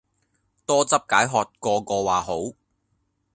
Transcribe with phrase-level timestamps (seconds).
[0.65, 2.35] 多汁解渴個個話好